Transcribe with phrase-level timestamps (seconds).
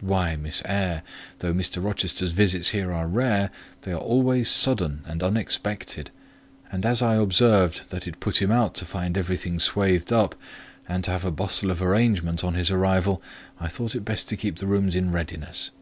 [0.00, 1.02] "Why, Miss Eyre,
[1.40, 1.84] though Mr.
[1.84, 3.50] Rochester's visits here are rare,
[3.80, 6.12] they are always sudden and unexpected;
[6.70, 10.36] and as I observed that it put him out to find everything swathed up,
[10.88, 13.20] and to have a bustle of arrangement on his arrival,
[13.58, 15.72] I thought it best to keep the rooms in readiness."